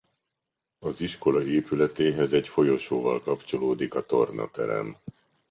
[0.79, 4.97] Az iskola épületéhez egy folyosóval kapcsolódik a tornaterem.